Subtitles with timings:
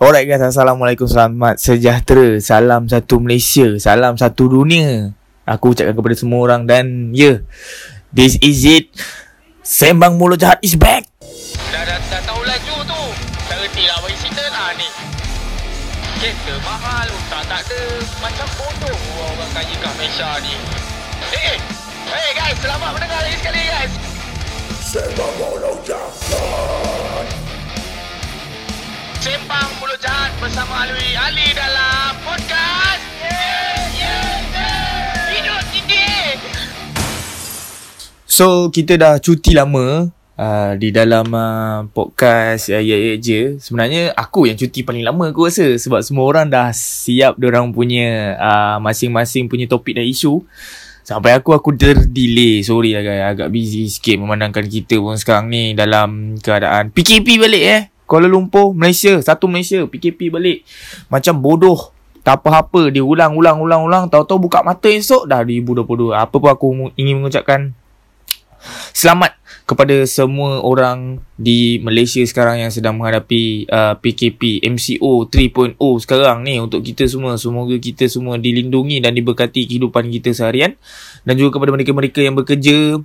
[0.00, 2.40] Alright guys, Assalamualaikum, selamat sejahtera.
[2.40, 5.12] Salam satu Malaysia, salam satu dunia.
[5.44, 7.44] Aku ucapkan kepada semua orang dan yeah
[8.08, 8.88] This is it.
[9.60, 11.04] Sembang Mulut Jahat is back.
[11.68, 13.02] Dah, dah, dah tahu laju tu.
[13.44, 14.88] Tak reti lah bagi cerita lah ni.
[16.16, 17.82] Kereta mahal Tak tak ada.
[18.24, 20.56] Macam bodoh orang kaya kat Malaysia ni.
[21.28, 21.58] Eh eh
[22.08, 23.92] Hey guys Selamat mendengar lagi sekali guys.
[24.80, 27.39] Sembang Mulut Jahat
[29.20, 33.04] Sembang Mulut Jahat Bersama Alwi Ali dalam Podcast.
[33.20, 35.60] Yeah Yeah Yeah Hidup
[38.24, 40.08] So kita dah cuti lama
[40.40, 43.60] uh, Di dalam uh, podcast uh, Ya Ya Je.
[43.60, 45.68] Sebenarnya aku yang cuti paling lama aku rasa.
[45.76, 50.40] Sebab semua orang dah siap Diorang punya uh, Masing-masing punya topik dan isu.
[51.04, 52.64] Sampai aku aku terdelay.
[52.64, 53.36] Sorry lah guys.
[53.36, 58.74] Agak busy sikit Memandangkan kita pun sekarang ni Dalam keadaan PKP balik eh Kuala Lumpur
[58.74, 59.22] Malaysia.
[59.22, 60.66] Satu Malaysia PKP balik.
[61.06, 61.94] Macam bodoh.
[62.26, 62.90] Tak apa-apa.
[62.90, 64.04] Dia ulang ulang ulang ulang.
[64.10, 66.66] Tahu-tahu buka mata esok Dah 2022 Apa pun aku
[66.98, 67.70] ingin mengucapkan.
[68.90, 76.42] Selamat kepada semua orang di Malaysia sekarang yang sedang menghadapi uh, PKP MCO 3.0 sekarang
[76.42, 76.58] ni.
[76.58, 77.38] Untuk kita semua.
[77.38, 80.74] Semoga kita semua dilindungi dan diberkati kehidupan kita seharian.
[81.22, 82.98] Dan juga kepada mereka-mereka yang bekerja,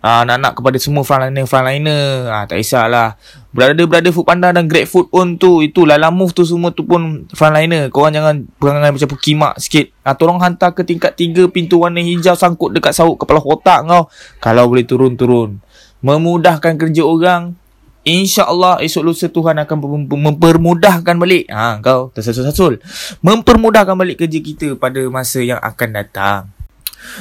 [0.00, 2.28] uh, anak-anak kepada semua frontliner-frontliner.
[2.28, 3.16] Ah, tak kisahlah.
[3.50, 7.26] Brother-brother food panda dan grab food pun tu, itu Lala Move tu semua tu pun
[7.32, 7.92] frontliner.
[7.92, 9.92] Korang jangan perangai macam pekimak sikit.
[10.04, 14.08] Ah, tolong hantar ke tingkat 3 pintu warna hijau sangkut dekat sauk kepala otak kau.
[14.40, 15.60] Kalau boleh turun-turun.
[16.00, 17.56] Memudahkan kerja orang.
[18.00, 21.44] InsyaAllah esok lusa Tuhan akan mem- mempermudahkan balik.
[21.52, 22.80] Ha, kau tersasul-sasul.
[23.20, 26.59] Mempermudahkan balik kerja kita pada masa yang akan datang.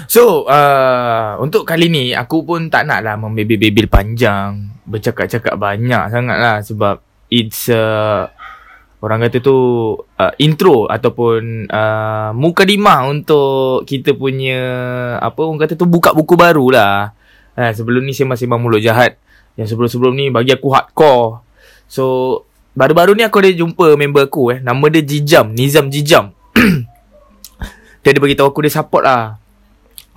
[0.09, 4.73] So, uh, untuk kali ni aku pun tak nak lah membebel-bebel panjang.
[4.85, 8.27] Bercakap-cakap banyak sangat lah sebab it's uh,
[8.99, 9.57] orang kata tu
[9.95, 14.59] uh, intro ataupun uh, mukadimah untuk kita punya
[15.21, 16.95] apa orang kata tu buka buku baru lah.
[17.59, 19.19] Eh, sebelum ni sembang-sembang mulut jahat.
[19.59, 21.43] Yang sebelum-sebelum ni bagi aku hardcore.
[21.91, 22.03] So,
[22.71, 24.59] baru-baru ni aku ada jumpa member aku eh.
[24.63, 26.31] Nama dia Jijam, Nizam Jijam.
[28.01, 29.48] dia ada beritahu aku dia support lah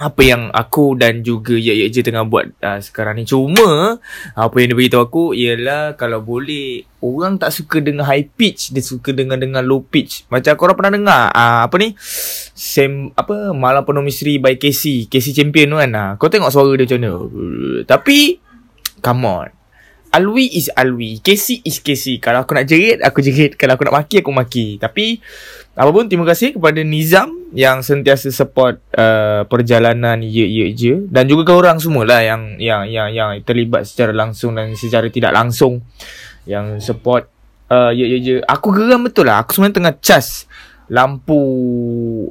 [0.02, 3.24] apa yang aku dan juga Ya Ya Je tengah buat uh, sekarang ni.
[3.24, 4.02] Cuma
[4.34, 8.82] apa yang dia beritahu aku ialah kalau boleh orang tak suka dengan high pitch, dia
[8.82, 10.26] suka dengan dengan low pitch.
[10.26, 11.94] Macam korang pernah dengar uh, apa ni?
[12.58, 15.90] Sem apa Malam Penuh Misteri by Casey, Casey Champion tu kan.
[15.94, 17.12] Uh, kau tengok suara dia macam mana.
[17.14, 18.42] Uh, tapi
[18.98, 19.61] come on.
[20.12, 21.24] Alwi is Alwi.
[21.24, 22.20] Casey is Casey.
[22.20, 23.56] Kalau aku nak jerit, aku jerit.
[23.56, 24.76] Kalau aku nak maki, aku maki.
[24.76, 25.16] Tapi,
[25.72, 31.08] apapun, terima kasih kepada Nizam yang sentiasa support uh, perjalanan Ye Ye Je.
[31.08, 35.08] Dan juga kau orang semua lah yang, yang, yang, yang terlibat secara langsung dan secara
[35.08, 35.80] tidak langsung.
[36.44, 37.32] Yang support
[37.72, 38.36] uh, Ye Ye Je.
[38.44, 39.40] Aku geram betul lah.
[39.40, 40.44] Aku sebenarnya tengah cas
[40.92, 41.40] lampu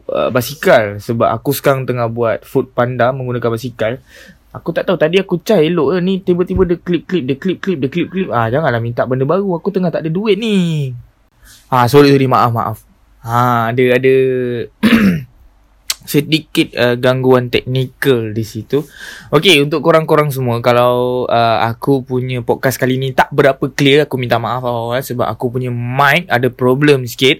[0.05, 1.01] uh, basikal.
[1.01, 3.97] Sebab aku sekarang tengah buat food panda menggunakan basikal.
[4.51, 7.87] Aku tak tahu tadi aku cai elok ke ni tiba-tiba dia klip-klip dia klip-klip dia
[7.87, 10.91] klip-klip ah janganlah minta benda baru aku tengah tak ada duit ni.
[11.71, 12.77] Ah sorry sorry maaf maaf.
[13.23, 14.15] Ha ada ada
[16.11, 18.83] sedikit uh, gangguan teknikal di situ.
[19.31, 24.19] Okey untuk korang-korang semua kalau uh, aku punya podcast kali ni tak berapa clear aku
[24.19, 27.39] minta maaf awal sebab aku punya mic ada problem sikit.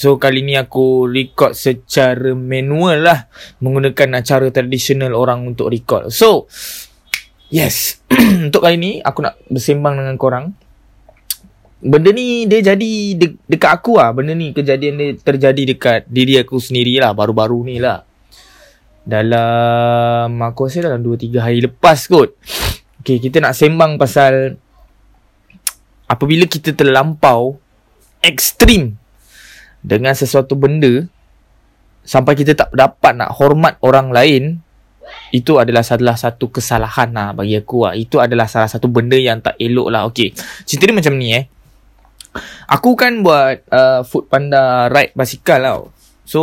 [0.00, 3.28] So kali ni aku record secara manual lah
[3.60, 6.08] Menggunakan cara tradisional orang untuk record.
[6.08, 6.48] So
[7.50, 7.98] Yes.
[8.46, 10.54] Untuk kali ni aku nak bersembang dengan korang.
[11.82, 14.14] Benda ni dia jadi de- dekat aku lah.
[14.14, 17.10] Benda ni kejadian dia terjadi dekat diri aku sendiri lah.
[17.10, 18.06] Baru-baru ni lah.
[19.02, 22.38] Dalam Aku rasa dalam 2-3 hari lepas kot.
[23.02, 24.54] Okay kita nak sembang pasal
[26.06, 27.58] Apabila kita terlampau
[28.22, 28.99] Ekstrim
[29.80, 31.08] dengan sesuatu benda
[32.04, 34.60] sampai kita tak dapat nak hormat orang lain
[35.30, 37.94] itu adalah salah satu kesalahan lah bagi aku lah.
[37.94, 40.02] Itu adalah salah satu benda yang tak elok lah.
[40.10, 40.34] Okay.
[40.66, 41.44] Cerita dia macam ni eh.
[42.70, 45.82] Aku kan buat uh, food panda ride basikal tau.
[46.22, 46.42] So,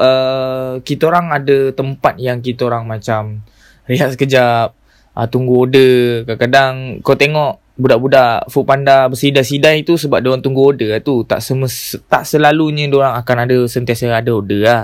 [0.00, 3.44] uh, kita orang ada tempat yang kita orang macam
[3.84, 4.72] rehat sekejap.
[5.12, 6.24] Uh, tunggu order.
[6.24, 11.24] Kadang-kadang kau tengok budak-budak food panda bersidai-sidai tu sebab dia orang tunggu order lah tu.
[11.24, 14.82] Tak semes, tak selalunya dia orang akan ada sentiasa ada order lah.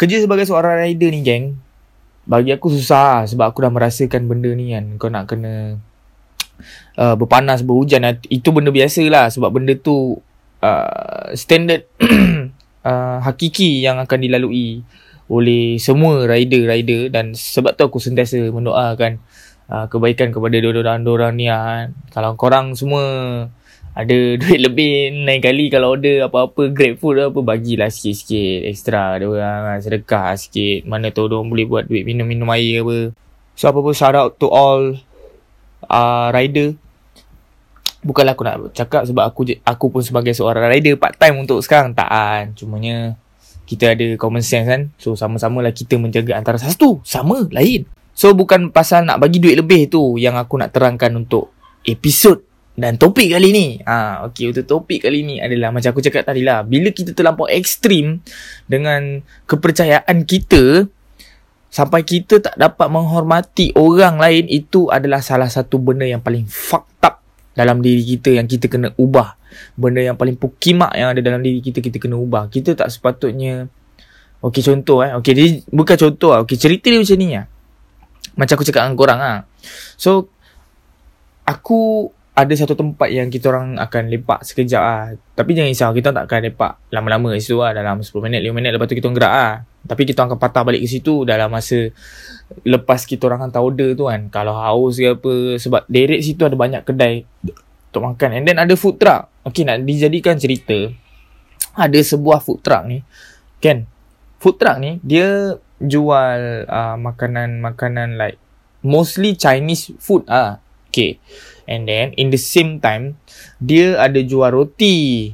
[0.00, 1.60] Kerja sebagai seorang rider ni geng,
[2.24, 4.84] bagi aku susah lah sebab aku dah merasakan benda ni kan.
[4.96, 5.76] Kau nak kena
[7.02, 8.08] uh, berpanas, berhujan.
[8.32, 10.16] Itu benda biasa lah sebab benda tu
[10.64, 11.84] uh, standard
[12.88, 14.80] uh, hakiki yang akan dilalui
[15.30, 19.22] oleh semua rider-rider dan sebab tu aku sentiasa mendoakan
[19.70, 21.94] uh, kebaikan kepada dorang-dorang ni kan.
[22.10, 23.04] Kalau korang semua
[23.94, 29.16] ada duit lebih lain kali kalau order apa-apa grab food apa bagilah sikit-sikit extra.
[29.16, 30.84] Dia orang ah, sedekah sikit.
[30.90, 33.14] Mana tahu dia orang boleh buat duit minum-minum air apa.
[33.54, 34.98] So apa pun shout out to all
[35.86, 36.74] uh, rider.
[38.00, 41.92] Bukanlah aku nak cakap sebab aku aku pun sebagai seorang rider part time untuk sekarang.
[41.92, 43.14] Tak kan cumanya
[43.68, 44.82] kita ada common sense kan.
[44.96, 49.56] So sama-sama lah kita menjaga antara satu sama lain so bukan pasal nak bagi duit
[49.58, 51.54] lebih tu yang aku nak terangkan untuk
[51.86, 52.42] episod
[52.78, 56.40] dan topik kali ni ha, okay, untuk topik kali ni adalah macam aku cakap tadi
[56.40, 58.24] lah bila kita terlampau ekstrim
[58.70, 60.88] dengan kepercayaan kita
[61.70, 67.04] sampai kita tak dapat menghormati orang lain itu adalah salah satu benda yang paling fucked
[67.06, 67.20] up
[67.54, 69.36] dalam diri kita yang kita kena ubah.
[69.74, 72.48] Benda yang paling pukimak yang ada dalam diri kita, kita kena ubah.
[72.48, 73.68] Kita tak sepatutnya...
[74.40, 75.12] Okey contoh eh.
[75.20, 76.40] Okey dia bukan contoh lah.
[76.48, 77.44] Okey cerita dia macam ni lah.
[78.40, 79.44] Macam aku cakap dengan korang lah.
[80.00, 80.32] So,
[81.44, 82.08] aku
[82.40, 85.12] ada satu tempat yang kita orang akan lepak sekejap lah.
[85.36, 87.76] Tapi jangan risau, kita tak akan lepak lama-lama di situ lah.
[87.76, 89.54] Dalam 10 minit, 5 minit lepas tu kita gerak lah.
[89.84, 91.92] Tapi kita akan patah balik ke situ dalam masa
[92.64, 94.32] lepas kita orang hantar order tu kan.
[94.32, 95.60] Kalau haus ke apa.
[95.60, 97.28] Sebab direct situ ada banyak kedai
[97.92, 98.40] untuk makan.
[98.40, 99.28] And then ada food truck.
[99.44, 100.88] Okay nak dijadikan cerita.
[101.76, 103.04] Ada sebuah food truck ni.
[103.60, 103.84] Kan?
[104.40, 108.40] Food truck ni dia jual uh, makanan-makanan like
[108.80, 110.64] mostly Chinese food ah.
[110.88, 111.20] Okay.
[111.68, 113.20] And then in the same time
[113.60, 115.30] dia ada jual roti.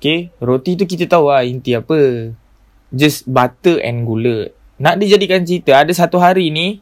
[0.00, 0.32] Okay.
[0.40, 2.32] Roti tu kita tahu lah inti apa.
[2.88, 4.48] Just butter and gula.
[4.80, 6.80] Nak dijadikan cerita ada satu hari ni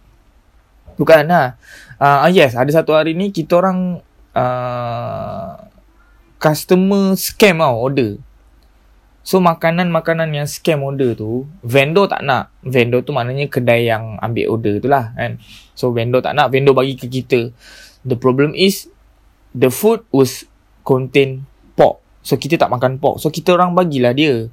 [0.95, 1.59] bukan lah.
[1.99, 3.99] Uh, yes, ada satu hari ni kita orang
[4.35, 5.59] uh,
[6.39, 8.19] customer scam tau order.
[9.23, 12.51] So makanan-makanan yang scam order tu vendor tak nak.
[12.67, 15.39] Vendor tu maknanya kedai yang ambil order tu lah kan.
[15.79, 17.55] So vendor tak nak, vendor bagi ke kita.
[18.03, 18.91] The problem is
[19.55, 20.43] the food was
[20.83, 21.47] contain
[21.79, 22.03] pork.
[22.27, 23.23] So kita tak makan pork.
[23.23, 24.51] So kita orang bagilah dia.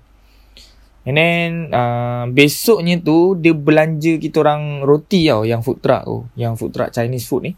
[1.10, 6.30] And then uh, besoknya tu dia belanja kita orang roti tau yang food truck tu.
[6.38, 7.52] Yang food truck Chinese food ni.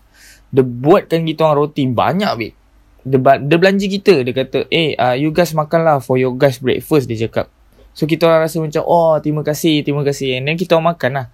[0.47, 2.55] Dia buatkan kita orang roti banyak babe.
[3.01, 4.21] Dia, dia belanja kita.
[4.21, 7.49] Dia kata, eh uh, you guys makan lah for your guys breakfast dia cakap.
[7.91, 10.39] So kita orang rasa macam, oh terima kasih, terima kasih.
[10.39, 11.27] And then kita orang makan lah.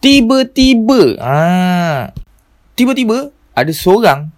[0.00, 2.14] Tiba-tiba, ah,
[2.78, 4.32] tiba-tiba ada seorang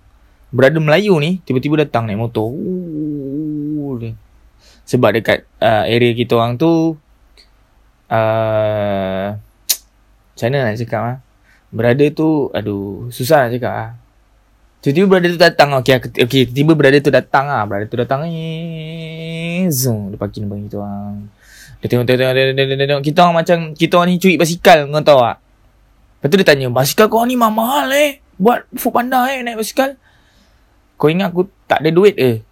[0.48, 2.48] berada Melayu ni tiba-tiba datang naik motor.
[2.48, 4.00] Ooh,
[4.88, 6.96] sebab dekat uh, area kita orang tu
[8.08, 9.26] uh,
[10.32, 11.16] macam mana nak cakap ah?
[11.68, 13.90] Berada tu aduh susah nak cakap ah.
[14.78, 17.66] Tiba-tiba berada tu datang okey okey tiba-tiba berada tu datang ah.
[17.66, 21.14] Berada tu datang eh zoom dia parking depan kita orang.
[21.78, 23.02] Dia tengok tengok tengok, tengok, tengok, tengok.
[23.06, 25.38] kita orang macam kita orang ni curi basikal kau tahu tak?
[26.18, 28.18] Lepas tu dia tanya, basikal kau ni mahal eh?
[28.38, 29.98] buat food panda eh naik basikal.
[30.94, 32.42] Kau ingat aku tak ada duit eh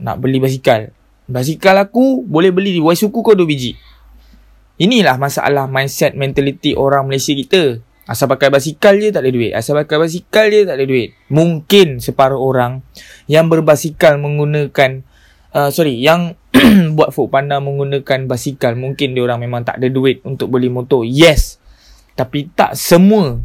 [0.00, 0.92] nak beli basikal.
[1.24, 3.72] Basikal aku boleh beli di suku kau 2 biji.
[4.76, 7.80] Inilah masalah mindset mentality orang Malaysia kita.
[8.12, 9.56] Asal pakai basikal je tak ada duit.
[9.56, 11.16] Asal pakai basikal je tak ada duit.
[11.32, 12.84] Mungkin separuh orang
[13.24, 15.00] yang berbasikal menggunakan
[15.56, 16.36] uh, sorry, yang
[16.96, 21.08] buat food panda menggunakan basikal, mungkin dia orang memang tak ada duit untuk beli motor.
[21.08, 21.56] Yes.
[22.12, 23.40] Tapi tak semua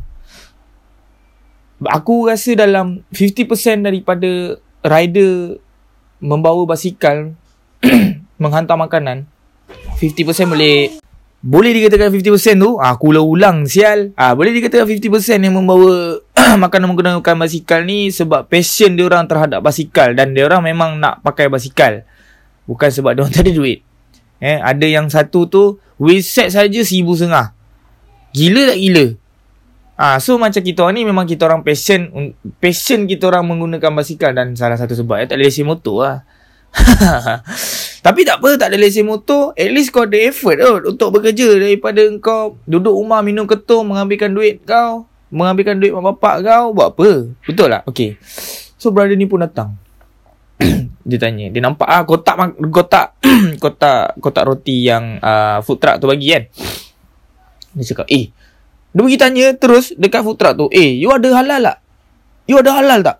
[1.78, 5.62] Aku rasa dalam 50% daripada rider
[6.18, 7.38] membawa basikal
[8.42, 9.30] menghantar makanan
[10.02, 10.98] 50% boleh
[11.38, 12.82] boleh dikatakan 50% tu?
[12.82, 14.10] Ah, aku ulang-ulang sial.
[14.18, 16.18] Ah, boleh dikatakan 50% yang membawa
[16.64, 21.22] makanan menggunakan basikal ni sebab passion dia orang terhadap basikal dan dia orang memang nak
[21.22, 22.02] pakai basikal.
[22.66, 23.86] Bukan sebab dia orang tak ada duit.
[24.42, 25.64] Eh ada yang satu tu
[26.02, 27.54] wheelset saja seribu setengah.
[28.34, 29.06] Gila tak gila?
[29.98, 34.34] Ah, so macam kita orang ni memang kita orang passion passion kita orang menggunakan basikal
[34.34, 36.18] dan salah satu sebab ya, tak ada lesen motor lah.
[38.08, 41.60] Tapi tak apa tak ada lesen motor, at least kau ada effort oh, untuk bekerja
[41.60, 46.96] daripada kau duduk rumah minum ketum mengambilkan duit kau, mengambilkan duit mak bapak kau buat
[46.96, 47.28] apa?
[47.44, 47.84] Betul tak?
[47.84, 48.16] Okay.
[48.80, 49.76] So brother ni pun datang.
[51.04, 53.20] dia tanya, dia nampak ah kotak kotak
[53.64, 56.48] kotak kotak roti yang uh, food truck tu bagi kan.
[57.76, 58.32] Dia cakap, "Eh,
[58.96, 60.72] dia pergi tanya terus dekat food truck tu.
[60.72, 61.78] Eh, you ada halal tak?
[62.48, 63.20] You ada halal tak?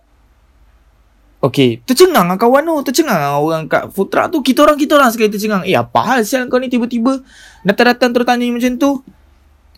[1.48, 2.92] Okay, tercengang lah kawan tu.
[2.92, 4.44] Tercengang lah orang kat food truck tu.
[4.44, 5.64] Kita orang, kita orang sekali tercengang.
[5.64, 7.24] Eh, apa hal sial kau ni tiba-tiba
[7.64, 8.92] datang-datang terus tanya macam tu?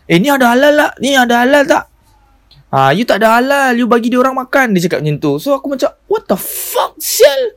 [0.09, 0.91] Eh, ni ada halal tak?
[0.97, 1.83] Ni ada halal tak?
[2.73, 3.77] Ah, you tak ada halal.
[3.77, 4.73] You bagi dia orang makan.
[4.73, 5.31] Dia cakap macam tu.
[5.37, 7.53] So, aku macam, what the fuck, sial?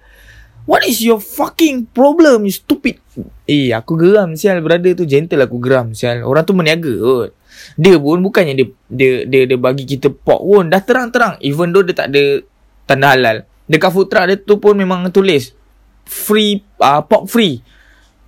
[0.68, 3.00] What is your fucking problem, you stupid?
[3.48, 4.60] Eh, aku geram, sial.
[4.60, 6.22] Brother tu gentle aku geram, sial.
[6.22, 7.30] Orang tu meniaga kot.
[7.78, 11.84] Dia pun bukannya dia dia dia, dia bagi kita pork pun dah terang-terang even though
[11.84, 12.42] dia tak ada
[12.88, 13.36] tanda halal.
[13.72, 15.56] Dekat food truck dia tu pun memang tulis
[16.04, 17.64] free uh, pork free.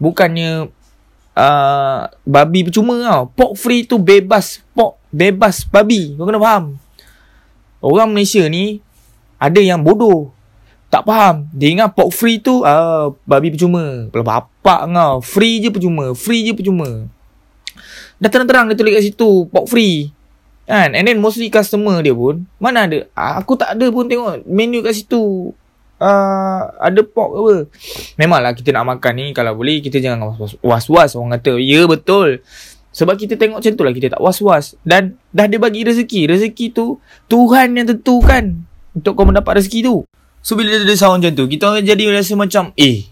[0.01, 0.73] Bukannya
[1.37, 3.23] uh, babi percuma tau.
[3.29, 6.17] Pork free tu bebas pork, bebas babi.
[6.17, 6.81] Kau kena faham.
[7.85, 8.81] Orang Malaysia ni
[9.37, 10.33] ada yang bodoh.
[10.89, 11.45] Tak faham.
[11.53, 14.09] Dia ingat pork free tu uh, babi percuma.
[14.09, 15.15] Kalau bapak kau.
[15.21, 16.17] Free je percuma.
[16.17, 17.05] Free je percuma.
[18.17, 20.14] Dah terang-terang dia tulis kat situ pork free.
[20.65, 20.97] Kan?
[20.97, 23.05] And then mostly customer dia pun mana ada?
[23.13, 25.53] Aku tak ada pun tengok menu kat situ.
[26.01, 27.55] Uh, ada pork apa.
[28.17, 30.33] Memanglah kita nak makan ni kalau boleh kita jangan
[30.65, 31.61] was-was orang kata.
[31.61, 32.41] Ya betul.
[32.95, 34.79] Sebab kita tengok macam tu lah kita tak was-was.
[34.87, 36.33] Dan dah dia bagi rezeki.
[36.33, 36.97] Rezeki tu
[37.29, 40.07] Tuhan yang tentukan untuk kau mendapat rezeki tu.
[40.45, 43.09] So bila dia sound macam tu, kita jadi rasa macam eh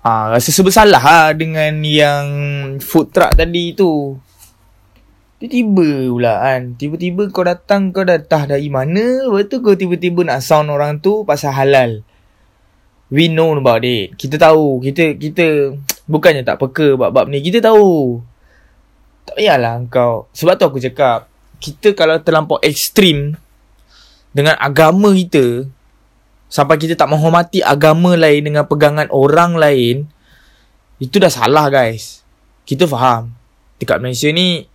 [0.00, 2.26] ah rasa sebesalah lah dengan yang
[2.80, 4.16] food truck tadi tu.
[5.40, 6.76] Tiba-tiba pula kan.
[6.76, 9.24] Tiba-tiba kau datang kau datang dari mana?
[9.24, 12.04] Lepas tu kau tiba-tiba nak sound orang tu pasal halal.
[13.08, 14.20] We know about it.
[14.20, 14.84] Kita tahu.
[14.84, 15.72] Kita kita
[16.04, 17.40] bukannya tak peka bab-bab ni.
[17.40, 18.20] Kita tahu.
[19.24, 20.28] Tak payahlah kau.
[20.36, 21.32] Sebab tu aku cakap.
[21.56, 23.32] Kita kalau terlampau ekstrim
[24.36, 25.64] dengan agama kita.
[26.52, 30.04] Sampai kita tak menghormati agama lain dengan pegangan orang lain.
[31.00, 32.20] Itu dah salah guys.
[32.68, 33.32] Kita faham.
[33.80, 34.69] Dekat Malaysia ni.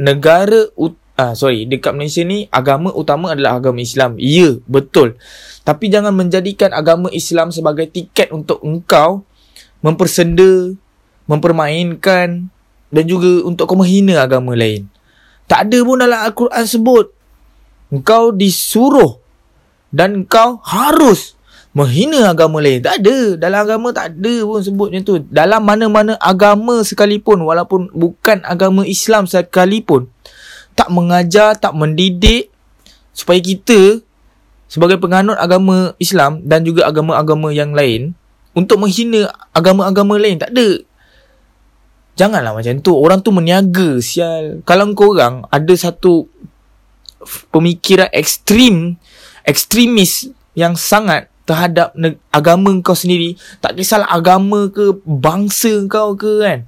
[0.00, 0.68] Negara
[1.12, 4.16] Ah, sorry, dekat Malaysia ni agama utama adalah agama Islam.
[4.16, 5.20] Ya, betul.
[5.60, 9.20] Tapi jangan menjadikan agama Islam sebagai tiket untuk engkau
[9.84, 10.72] mempersenda,
[11.28, 12.48] mempermainkan
[12.88, 14.88] dan juga untuk kau menghina agama lain.
[15.44, 17.06] Tak ada pun dalam Al-Quran sebut.
[17.92, 19.20] Engkau disuruh
[19.92, 21.36] dan engkau harus
[21.72, 22.84] menghina agama lain.
[22.84, 23.18] Tak ada.
[23.40, 25.14] Dalam agama tak ada pun sebut macam tu.
[25.32, 30.08] Dalam mana-mana agama sekalipun walaupun bukan agama Islam sekalipun
[30.72, 32.48] tak mengajar, tak mendidik
[33.12, 34.00] supaya kita
[34.68, 38.16] sebagai penganut agama Islam dan juga agama-agama yang lain
[38.56, 40.40] untuk menghina agama-agama lain.
[40.40, 40.68] Tak ada.
[42.12, 42.92] Janganlah macam tu.
[42.92, 44.60] Orang tu meniaga, sial.
[44.68, 46.28] Kalau kau orang ada satu
[47.48, 49.00] pemikiran ekstrim,
[49.48, 51.94] ekstremis yang sangat terhadap
[52.30, 56.58] agama kau sendiri, tak kisahlah agama ke, bangsa kau ke kan.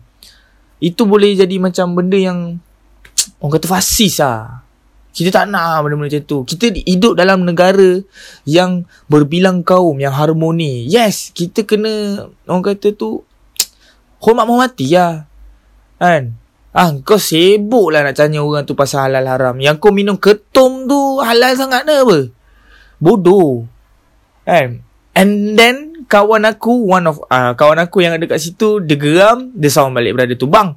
[0.82, 2.58] Itu boleh jadi macam benda yang
[3.40, 4.66] orang kata fasis lah.
[5.14, 6.38] Kita tak nak benda-benda macam tu.
[6.42, 8.02] Kita hidup dalam negara
[8.42, 10.90] yang berbilang kaum, yang harmoni.
[10.90, 13.22] Yes, kita kena, orang kata tu,
[14.26, 15.30] hormat-hormati lah.
[16.02, 16.34] Kan?
[16.74, 19.54] Ah, kau sibuk lah nak tanya orang tu pasal halal haram.
[19.62, 22.18] Yang kau minum ketum tu halal sangat ke apa?
[22.98, 23.70] Bodoh.
[24.44, 24.84] Kan?
[25.14, 29.50] And then, kawan aku, one of, uh, kawan aku yang ada kat situ, dia geram,
[29.54, 30.46] dia sound balik berada tu.
[30.50, 30.76] Bang,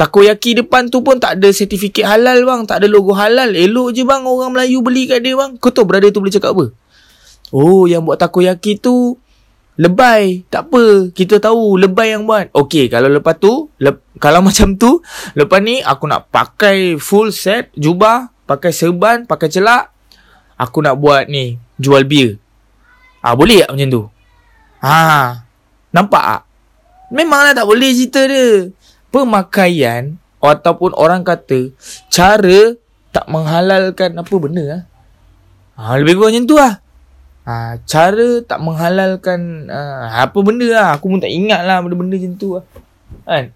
[0.00, 2.62] takoyaki depan tu pun tak ada sertifikat halal bang.
[2.64, 3.52] Tak ada logo halal.
[3.52, 5.58] Elok je bang orang Melayu beli kat dia bang.
[5.58, 6.66] Kau tahu berada tu boleh cakap apa?
[7.52, 9.20] Oh, yang buat takoyaki tu,
[9.80, 10.44] Lebay.
[10.52, 11.08] Tak apa.
[11.16, 12.52] Kita tahu lebay yang buat.
[12.52, 15.00] Okay, kalau lepas tu, le- kalau macam tu,
[15.32, 19.88] lepas ni aku nak pakai full set, jubah, pakai serban, pakai celak.
[20.60, 22.41] Aku nak buat ni, jual bir.
[23.22, 24.02] Ah, boleh tak macam tu?
[24.82, 24.98] Ha,
[25.94, 26.42] nampak tak?
[27.14, 28.66] Memanglah tak boleh cerita dia.
[29.14, 31.70] Pemakaian ataupun orang kata
[32.10, 32.74] cara
[33.14, 34.82] tak menghalalkan apa benda lah.
[35.78, 36.74] Ha, lebih kurang macam tu lah.
[37.46, 40.86] Ha, cara tak menghalalkan ha, apa benda lah.
[40.98, 42.64] Aku pun tak ingat lah benda-benda macam tu lah.
[43.22, 43.54] Kan?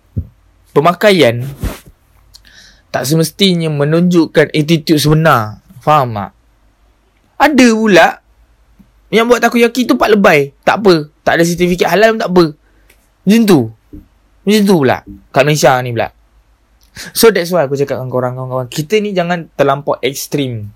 [0.71, 1.43] Pemakaian
[2.95, 5.59] tak semestinya menunjukkan attitude sebenar.
[5.83, 6.31] Faham tak?
[7.37, 8.09] Ada pula
[9.11, 10.55] yang buat takoyaki tu pak lebay.
[10.67, 11.11] Tak apa.
[11.23, 12.45] Tak ada sertifikat halal pun tak apa.
[13.27, 13.61] Macam tu.
[14.47, 14.99] Macam tu pula.
[15.31, 16.09] Kat Malaysia ni pula.
[17.13, 18.67] So that's why aku cakap dengan korang kawan-kawan.
[18.73, 20.73] Kita ni jangan terlampau ekstrim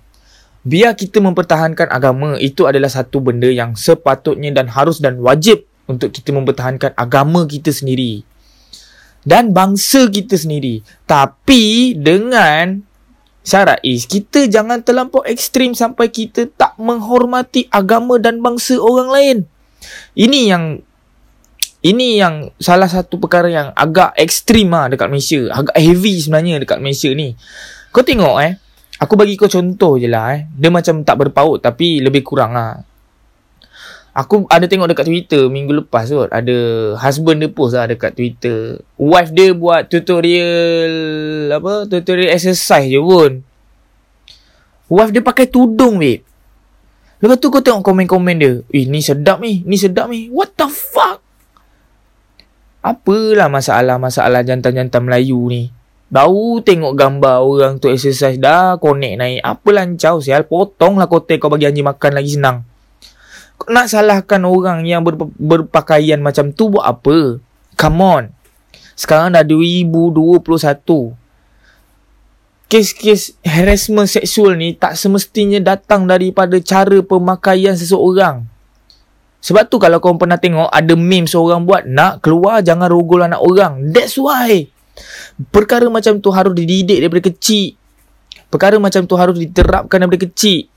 [0.61, 6.13] biar kita mempertahankan agama itu adalah satu benda yang sepatutnya dan harus dan wajib untuk
[6.13, 8.21] kita mempertahankan agama kita sendiri
[9.25, 12.85] dan bangsa kita sendiri tapi dengan
[13.41, 19.37] syarat is kita jangan terlampau ekstrim sampai kita tak menghormati agama dan bangsa orang lain
[20.13, 20.65] ini yang
[21.81, 26.77] ini yang salah satu perkara yang agak ekstrim ah dekat Malaysia agak heavy sebenarnya dekat
[26.77, 27.33] Malaysia ni
[27.89, 28.53] kau tengok eh
[29.01, 30.45] Aku bagi kau contoh je lah eh.
[30.53, 32.77] Dia macam tak berpaut tapi lebih kurang lah.
[34.11, 36.27] Aku ada tengok dekat Twitter minggu lepas kot.
[36.35, 36.55] Ada
[36.99, 38.83] husband dia post lah dekat Twitter.
[38.99, 41.87] Wife dia buat tutorial apa?
[41.87, 43.39] Tutorial exercise je pun.
[44.91, 46.27] Wife dia pakai tudung babe.
[47.23, 48.59] Lepas tu kau tengok komen-komen dia.
[48.75, 49.63] Eh ni sedap ni.
[49.63, 50.27] Ni sedap ni.
[50.27, 51.23] What the fuck?
[52.83, 55.71] Apalah masalah-masalah jantan-jantan Melayu ni.
[56.11, 59.39] Baru tengok gambar orang tu exercise dah connect naik.
[59.39, 60.43] Apa lancau sial.
[60.43, 62.67] Potonglah kotel kau bagi anjing makan lagi senang.
[63.67, 67.37] Nak salahkan orang yang ber, berpakaian macam tu buat apa?
[67.75, 68.23] Come on.
[68.95, 71.17] Sekarang dah 2021.
[72.71, 78.47] Kes-kes harassment seksual ni tak semestinya datang daripada cara pemakaian seseorang.
[79.41, 83.43] Sebab tu kalau kau pernah tengok ada meme seorang buat nak keluar jangan rogol anak
[83.43, 83.91] orang.
[83.91, 84.71] That's why.
[85.51, 87.75] Perkara macam tu harus dididik daripada kecil.
[88.47, 90.70] Perkara macam tu harus diterapkan daripada kecil.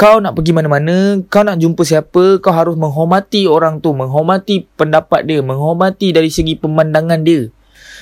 [0.00, 5.28] Kau nak pergi mana-mana, kau nak jumpa siapa, kau harus menghormati orang tu, menghormati pendapat
[5.28, 7.52] dia, menghormati dari segi pemandangan dia.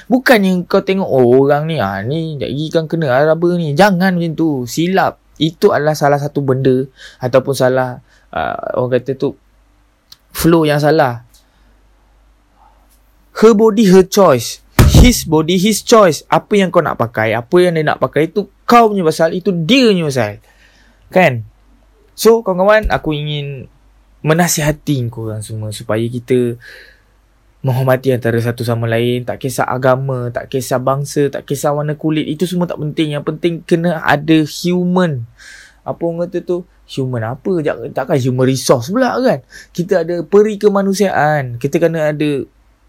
[0.07, 3.75] Bukan yang kau tengok oh, orang ni, ah ni lagi kan kena apa ni.
[3.75, 4.63] Jangan macam tu.
[4.71, 5.19] Silap.
[5.43, 6.87] Itu adalah salah satu benda
[7.19, 7.99] ataupun salah
[8.31, 9.35] uh, orang kata tu
[10.31, 11.27] flow yang salah.
[13.43, 14.63] Her body, her choice.
[15.03, 16.23] His body, his choice.
[16.31, 19.51] Apa yang kau nak pakai, apa yang dia nak pakai itu kau punya pasal, itu
[19.51, 20.33] dia punya pasal.
[21.11, 21.48] Kan?
[22.19, 23.71] So kawan-kawan aku ingin
[24.27, 26.59] menasihati korang semua supaya kita
[27.63, 29.23] menghormati antara satu sama lain.
[29.23, 32.27] Tak kisah agama tak kisah bangsa tak kisah warna kulit.
[32.27, 33.15] Itu semua tak penting.
[33.15, 35.31] Yang penting kena ada human.
[35.87, 36.67] Apa orang kata tu?
[36.99, 37.63] Human apa?
[37.95, 39.47] Takkan human resource pula kan?
[39.71, 42.43] Kita ada peri kemanusiaan kita kena ada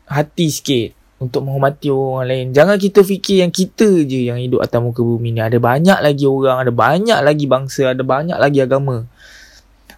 [0.10, 2.46] hati sikit untuk menghormati orang lain.
[2.56, 5.44] Jangan kita fikir yang kita je yang hidup atas muka bumi ni.
[5.44, 9.04] Ada banyak lagi orang ada banyak lagi bangsa ada banyak lagi agama.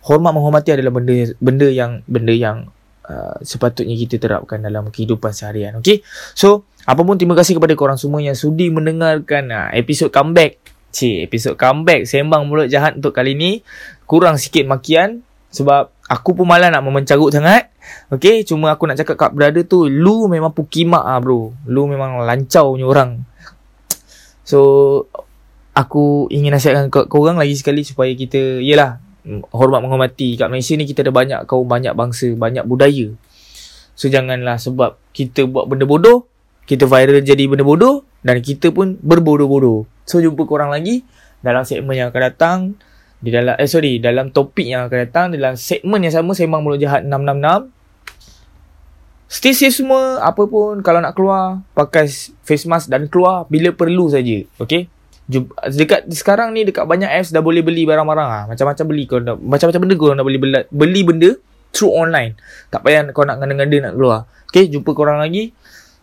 [0.02, 2.58] Hormat menghormati adalah benda benda yang benda yang
[3.06, 6.02] uh, sepatutnya kita terapkan dalam kehidupan seharian okey?
[6.34, 10.58] So apa pun terima kasih kepada korang semua yang sudi mendengarkan uh, episod comeback.
[10.92, 13.64] Cik, episod comeback sembang mulut jahat untuk kali ni.
[14.10, 17.71] Kurang sikit makian sebab aku pun malah nak memencarut sangat
[18.14, 21.54] Okay, cuma aku nak cakap kat brother tu Lu memang pukimak ah bro.
[21.66, 23.12] Lu memang lancau punya orang.
[24.46, 24.60] So
[25.72, 29.00] Aku ingin nasihatkan ke korang lagi sekali Supaya kita Yelah
[29.54, 30.34] hormat menghormati.
[30.36, 33.14] Kat Malaysia ni kita ada banyak kaum banyak bangsa banyak budaya.
[33.94, 36.32] So janganlah sebab kita buat benda bodoh
[36.72, 39.84] kita viral jadi benda bodoh dan kita pun berbodoh-bodoh.
[40.06, 41.04] So jumpa korang lagi
[41.42, 42.60] dalam segmen yang akan datang
[43.22, 46.82] di dalam eh sorry dalam topik yang akan datang dalam segmen yang sama sembang mulut
[46.82, 47.70] jahat 666
[49.32, 52.10] stay safe semua apa pun kalau nak keluar pakai
[52.42, 54.90] face mask dan keluar bila perlu saja okey
[55.72, 59.40] dekat sekarang ni dekat banyak apps dah boleh beli barang-barang ah macam-macam beli kau nak
[59.40, 61.32] macam-macam benda kau nak beli beli, benda
[61.72, 62.36] through online.
[62.70, 64.20] Tak payah kau nak ngada-ngada nak keluar.
[64.52, 65.56] Okey jumpa kau orang lagi.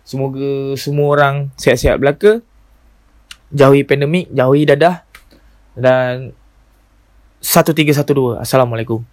[0.02, 2.40] Semoga semua orang sihat-sihat belaka.
[3.52, 5.04] Jauhi pandemik jauhi dadah.
[5.76, 6.32] Dan
[7.42, 9.04] 1312 assalamualaikum